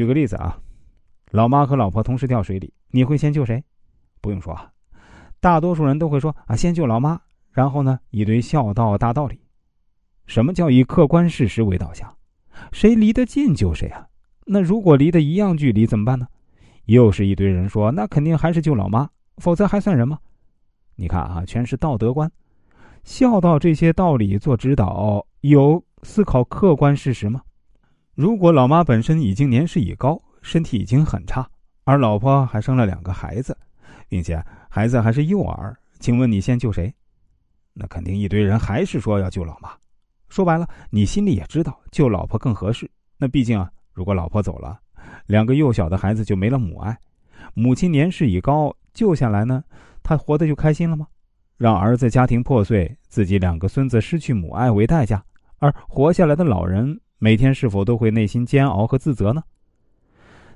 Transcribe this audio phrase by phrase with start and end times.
[0.00, 0.58] 举个例子啊，
[1.30, 3.62] 老妈和老婆同时掉水里，你会先救谁？
[4.22, 4.72] 不用说啊，
[5.40, 9.38] 大多数人都会说啊，先救老妈，然后呢，一堆孝道大道理。
[10.24, 12.16] 什么叫以客观事实为导向？
[12.72, 14.06] 谁离得近救谁啊？
[14.46, 16.26] 那如果离得一样距离怎么办呢？
[16.86, 19.06] 又是一堆人说，那肯定还是救老妈，
[19.36, 20.18] 否则还算人吗？
[20.96, 22.32] 你看啊，全是道德观、
[23.04, 27.42] 孝道这些道理做指导，有思考客观事实吗？
[28.14, 31.48] 如果老妈本身已经年事已高，身体已经很差，
[31.84, 33.56] 而老婆还生了两个孩子，
[34.08, 36.92] 并且孩子还是幼儿，请问你先救谁？
[37.72, 39.70] 那肯定一堆人还是说要救老妈。
[40.28, 42.90] 说白了，你心里也知道救老婆更合适。
[43.16, 44.78] 那毕竟啊，如果老婆走了，
[45.26, 46.96] 两个幼小的孩子就没了母爱，
[47.54, 49.62] 母亲年事已高，救下来呢，
[50.02, 51.06] 他活得就开心了吗？
[51.56, 55.22] 让儿子家庭破碎，自己两个孙子失去母爱为代价，
[55.58, 59.42] 而活下来的老人每天是否都会内心煎熬和自责呢？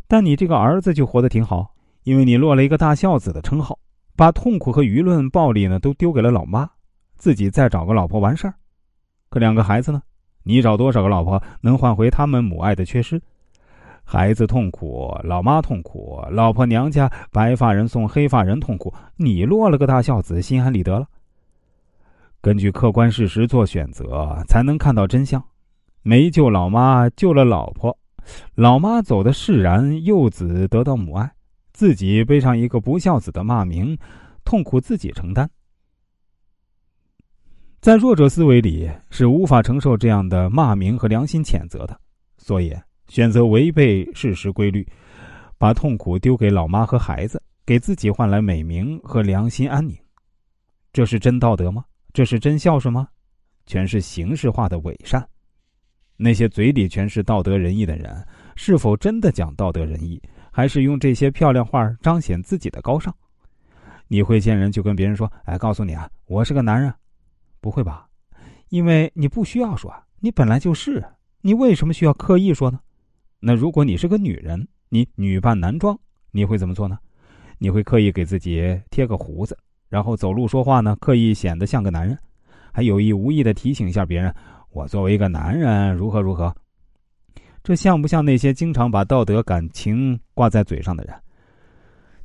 [0.08, 1.74] 但你这个儿子就活得挺好，
[2.04, 3.78] 因为你落了一个大孝子的称号，
[4.16, 6.68] 把痛苦和舆论暴力呢都丢给了老妈，
[7.16, 8.54] 自己再找个老婆完事儿。
[9.28, 10.02] 可两个孩子呢？
[10.42, 13.20] 你找多少个老婆能换回他们母爱的缺失？
[14.02, 21.06] 孩子痛苦，老妈痛苦，老婆娘家白发人送黑发人痛苦，你落了个大孝子，心安理得了。
[22.40, 25.42] 根据客观事实做选择，才能看到真相。
[26.06, 27.98] 没救老妈，救了老婆，
[28.54, 31.32] 老妈走的释然，幼子得到母爱，
[31.72, 33.96] 自己背上一个不孝子的骂名，
[34.44, 35.50] 痛苦自己承担。
[37.80, 41.98] 在弱者思维里是无法承受这样的骂名和良心谴责的，
[42.36, 42.76] 所以
[43.08, 44.86] 选择违背事实规律，
[45.56, 49.96] 把痛苦丢给老妈和孩子，给自己换来美名和良心安宁。
[50.92, 51.82] 这是真道德吗？
[52.12, 53.08] 这是真孝顺吗？
[53.64, 55.26] 全是形式化的伪善。
[56.16, 58.24] 那些嘴里全是道德仁义的人，
[58.56, 60.20] 是否真的讲道德仁义，
[60.50, 63.12] 还是用这些漂亮话彰显自己的高尚？
[64.06, 66.92] 你会见人就跟别人说：“哎，告诉你啊，我是个男人。”
[67.60, 68.06] 不会吧？
[68.68, 71.02] 因为你不需要说，你本来就是，
[71.40, 72.78] 你为什么需要刻意说呢？
[73.40, 75.98] 那如果你是个女人，你女扮男装，
[76.30, 76.98] 你会怎么做呢？
[77.58, 79.56] 你会刻意给自己贴个胡子，
[79.88, 82.18] 然后走路说话呢，刻意显得像个男人，
[82.72, 84.34] 还有意无意的提醒一下别人，
[84.74, 86.52] 我作为一个男人如何如何。
[87.62, 91.14] 这像不像那些经常把道德感情挂在嘴上的人？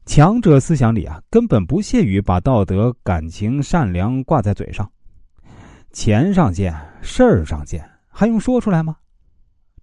[0.07, 4.91] 强者思想里啊，根本不屑于把道德感情善良挂在嘴上。
[5.91, 8.97] 钱上见，事儿上见，还用说出来吗？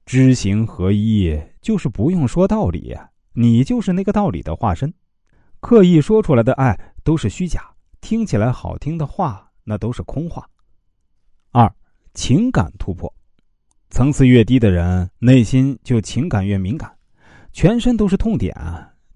[0.05, 2.97] 知行合一，就是不用说道理，
[3.33, 4.93] 你就是那个道理的化身。
[5.61, 7.61] 刻意说出来的爱都是虚假，
[8.01, 10.45] 听起来好听的话那都是空话。
[11.53, 11.73] 二，
[12.17, 13.13] 情感突破，
[13.91, 16.91] 层次越低的人，内心就情感越敏感，
[17.53, 18.57] 全身都是痛点，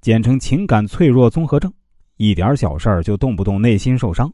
[0.03, 1.73] 简称情感脆弱综合症，
[2.19, 4.31] 一点小事儿就动不动内心受伤。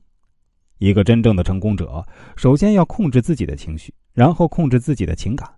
[0.78, 2.04] 一个真正的成功者，
[2.34, 5.48] 首先要控制自己的情绪，然后控制自己的情感，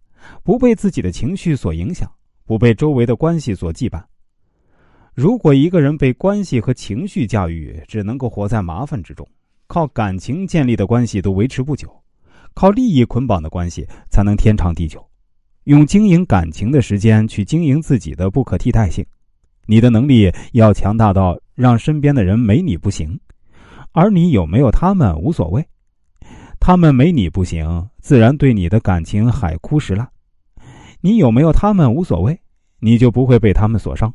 [0.43, 2.13] 不被自己的情绪所影响，
[2.45, 4.05] 不被周围的关系所羁绊。
[5.15, 9.27] 如果一个人被关系和情绪驾驭，只能够活在麻烦之中。
[9.67, 11.91] 靠感情建立的关系都维持不久，
[12.55, 15.05] 靠利益捆绑的关系才能天长地久。
[15.65, 19.05] 用经营感情的时间去经营自己的不可替代性，
[19.67, 23.19] 你的能力要强大到让身边的人没你不行。
[23.93, 25.67] 而你有没有他们无所谓，
[26.61, 30.07] 他们没你不行，自然对你的感情海枯石烂；
[31.01, 32.41] 你有没有他们无所谓，
[32.81, 34.13] 你就不会被他们所伤。